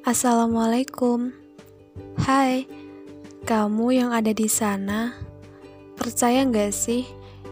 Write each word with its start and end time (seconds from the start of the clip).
Assalamualaikum. 0.00 1.28
Hai, 2.24 2.64
kamu 3.44 4.00
yang 4.00 4.16
ada 4.16 4.32
di 4.32 4.48
sana, 4.48 5.12
percaya 5.92 6.40
nggak 6.40 6.72
sih 6.72 7.04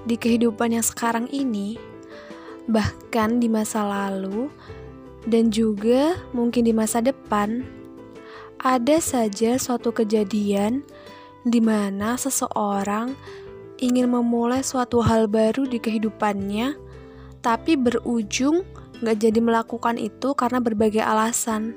di 0.09 0.17
kehidupan 0.17 0.73
yang 0.73 0.81
sekarang 0.81 1.29
ini, 1.29 1.77
bahkan 2.65 3.37
di 3.37 3.53
masa 3.53 3.85
lalu, 3.85 4.49
dan 5.29 5.53
juga 5.53 6.17
mungkin 6.33 6.65
di 6.65 6.73
masa 6.73 7.05
depan, 7.05 7.69
ada 8.65 8.97
saja 8.97 9.61
suatu 9.61 9.93
kejadian 9.93 10.81
di 11.45 11.61
mana 11.61 12.17
seseorang 12.17 13.13
ingin 13.77 14.09
memulai 14.09 14.65
suatu 14.65 15.05
hal 15.05 15.29
baru 15.29 15.69
di 15.69 15.77
kehidupannya, 15.77 16.81
tapi 17.45 17.77
berujung 17.77 18.65
nggak 19.05 19.21
jadi 19.21 19.37
melakukan 19.37 20.01
itu 20.01 20.33
karena 20.33 20.65
berbagai 20.65 21.05
alasan. 21.05 21.77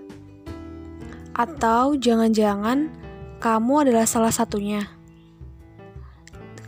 Atau 1.32 1.96
jangan-jangan 1.96 2.92
kamu 3.42 3.88
adalah 3.88 4.06
salah 4.06 4.30
satunya. 4.30 4.86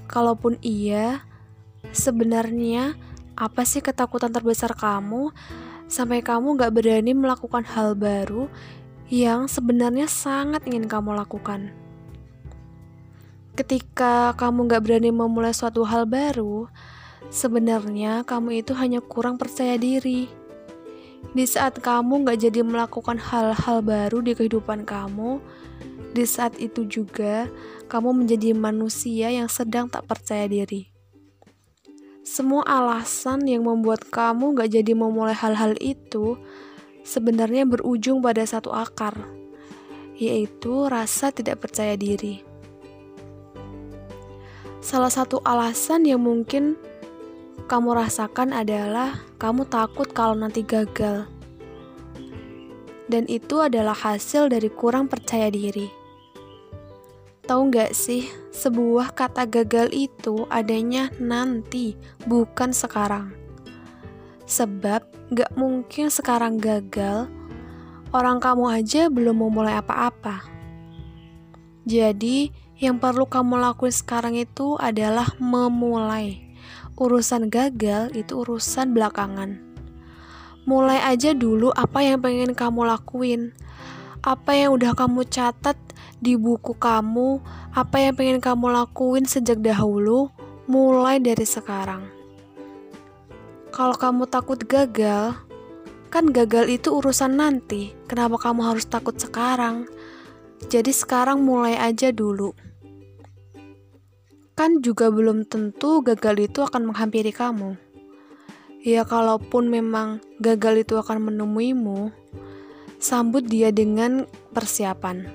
Kalaupun 0.09 0.57
iya, 0.61 1.25
sebenarnya 1.93 2.97
apa 3.33 3.65
sih 3.65 3.81
ketakutan 3.81 4.29
terbesar 4.29 4.77
kamu 4.77 5.33
sampai 5.89 6.21
kamu 6.21 6.57
gak 6.57 6.73
berani 6.73 7.13
melakukan 7.13 7.65
hal 7.65 7.97
baru 7.97 8.49
yang 9.09 9.45
sebenarnya 9.45 10.09
sangat 10.09 10.65
ingin 10.65 10.89
kamu 10.89 11.13
lakukan? 11.17 11.73
Ketika 13.53 14.33
kamu 14.33 14.65
gak 14.65 14.81
berani 14.81 15.13
memulai 15.13 15.53
suatu 15.53 15.85
hal 15.85 16.09
baru, 16.09 16.65
sebenarnya 17.29 18.25
kamu 18.25 18.65
itu 18.65 18.73
hanya 18.73 19.01
kurang 19.01 19.37
percaya 19.37 19.77
diri 19.77 20.42
di 21.31 21.47
saat 21.47 21.79
kamu 21.79 22.27
gak 22.27 22.43
jadi 22.43 22.59
melakukan 22.59 23.15
hal-hal 23.15 23.79
baru 23.79 24.19
di 24.19 24.35
kehidupan 24.35 24.83
kamu, 24.83 25.39
di 26.11 26.27
saat 26.27 26.59
itu 26.59 26.83
juga 26.83 27.47
kamu 27.87 28.23
menjadi 28.23 28.51
manusia 28.51 29.31
yang 29.31 29.47
sedang 29.47 29.87
tak 29.87 30.03
percaya 30.03 30.45
diri. 30.45 30.91
Semua 32.23 32.67
alasan 32.67 33.47
yang 33.47 33.63
membuat 33.63 34.07
kamu 34.11 34.59
gak 34.59 34.75
jadi 34.75 34.91
memulai 34.91 35.35
hal-hal 35.35 35.75
itu 35.79 36.35
sebenarnya 37.03 37.67
berujung 37.67 38.19
pada 38.23 38.43
satu 38.43 38.71
akar, 38.71 39.15
yaitu 40.15 40.87
rasa 40.87 41.31
tidak 41.31 41.63
percaya 41.63 41.99
diri. 41.99 42.43
Salah 44.83 45.11
satu 45.11 45.39
alasan 45.43 46.03
yang 46.03 46.23
mungkin 46.23 46.75
kamu 47.63 47.95
rasakan 47.95 48.51
adalah 48.51 49.23
kamu 49.39 49.63
takut 49.71 50.11
kalau 50.11 50.35
nanti 50.35 50.61
gagal. 50.61 51.27
Dan 53.07 53.27
itu 53.31 53.63
adalah 53.63 53.95
hasil 53.95 54.51
dari 54.51 54.67
kurang 54.67 55.07
percaya 55.07 55.47
diri. 55.47 55.87
Tahu 57.43 57.61
nggak 57.71 57.91
sih, 57.91 58.27
sebuah 58.55 59.11
kata 59.11 59.43
gagal 59.43 59.91
itu 59.91 60.47
adanya 60.47 61.11
nanti, 61.19 61.99
bukan 62.23 62.71
sekarang. 62.71 63.35
Sebab 64.47 65.03
nggak 65.31 65.51
mungkin 65.59 66.07
sekarang 66.07 66.55
gagal, 66.55 67.27
orang 68.15 68.39
kamu 68.39 68.65
aja 68.71 69.11
belum 69.11 69.43
memulai 69.43 69.75
apa-apa. 69.75 70.47
Jadi, 71.83 72.47
yang 72.79 72.95
perlu 72.95 73.27
kamu 73.27 73.59
lakuin 73.59 73.91
sekarang 73.91 74.39
itu 74.39 74.79
adalah 74.79 75.35
memulai 75.35 76.52
urusan 76.97 77.49
gagal 77.49 78.13
itu 78.13 78.45
urusan 78.45 78.93
belakangan. 78.93 79.57
Mulai 80.63 81.03
aja 81.03 81.35
dulu 81.35 81.73
apa 81.75 82.05
yang 82.05 82.23
pengen 82.23 82.55
kamu 82.55 82.87
lakuin. 82.87 83.51
Apa 84.23 84.55
yang 84.55 84.79
udah 84.79 84.95
kamu 84.95 85.27
catat 85.27 85.75
di 86.23 86.39
buku 86.39 86.79
kamu, 86.79 87.43
apa 87.75 87.99
yang 87.99 88.15
pengen 88.15 88.39
kamu 88.39 88.71
lakuin 88.71 89.27
sejak 89.27 89.59
dahulu, 89.59 90.31
mulai 90.71 91.19
dari 91.19 91.43
sekarang. 91.43 92.07
Kalau 93.75 93.99
kamu 93.99 94.23
takut 94.31 94.63
gagal, 94.63 95.35
kan 96.07 96.25
gagal 96.31 96.71
itu 96.71 96.95
urusan 96.95 97.35
nanti. 97.35 97.91
Kenapa 98.07 98.39
kamu 98.39 98.63
harus 98.63 98.87
takut 98.87 99.19
sekarang? 99.19 99.91
Jadi 100.71 100.95
sekarang 100.95 101.43
mulai 101.43 101.75
aja 101.75 102.15
dulu 102.15 102.55
kan 104.63 104.79
juga 104.79 105.11
belum 105.11 105.43
tentu 105.43 105.99
gagal 105.99 106.47
itu 106.47 106.63
akan 106.63 106.87
menghampiri 106.87 107.35
kamu. 107.35 107.75
Ya, 108.79 109.03
kalaupun 109.03 109.67
memang 109.67 110.23
gagal 110.39 110.87
itu 110.87 110.95
akan 110.95 111.19
menemuimu, 111.27 112.15
sambut 112.95 113.43
dia 113.43 113.75
dengan 113.75 114.23
persiapan. 114.55 115.27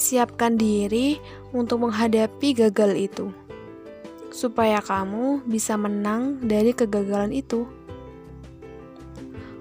Siapkan 0.00 0.56
diri 0.56 1.20
untuk 1.52 1.84
menghadapi 1.84 2.56
gagal 2.56 2.96
itu, 2.96 3.28
supaya 4.32 4.80
kamu 4.80 5.44
bisa 5.44 5.76
menang 5.76 6.40
dari 6.40 6.72
kegagalan 6.72 7.36
itu. 7.36 7.68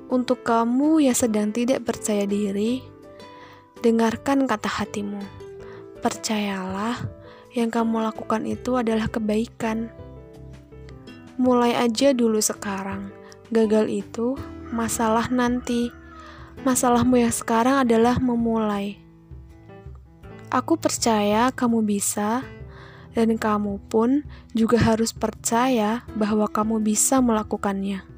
Untuk 0.07 0.47
kamu 0.47 1.03
yang 1.11 1.17
sedang 1.19 1.51
tidak 1.51 1.83
percaya 1.83 2.23
diri, 2.23 2.79
dengarkan 3.83 4.47
kata 4.47 4.71
hatimu. 4.71 5.19
Percayalah 5.99 7.16
yang 7.57 7.73
kamu 7.73 8.05
lakukan 8.05 8.45
itu 8.45 8.77
adalah 8.77 9.09
kebaikan. 9.09 9.89
Mulai 11.41 11.73
aja 11.73 12.13
dulu 12.13 12.37
sekarang. 12.37 13.09
Gagal 13.49 13.89
itu 13.89 14.37
masalah 14.69 15.25
nanti. 15.33 15.89
Masalahmu 16.61 17.17
yang 17.17 17.33
sekarang 17.33 17.81
adalah 17.81 18.21
memulai. 18.21 19.01
Aku 20.53 20.77
percaya 20.77 21.49
kamu 21.49 21.81
bisa, 21.85 22.45
dan 23.17 23.33
kamu 23.35 23.81
pun 23.89 24.21
juga 24.53 24.77
harus 24.77 25.09
percaya 25.09 26.05
bahwa 26.13 26.45
kamu 26.45 26.81
bisa 26.81 27.17
melakukannya. 27.21 28.16